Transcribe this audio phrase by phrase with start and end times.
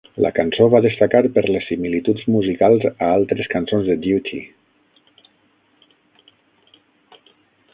[0.25, 4.41] La cançó va destacar per les similituds musicals a altres cançons de "Duty".